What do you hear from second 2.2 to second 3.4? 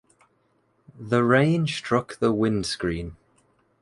windscreen.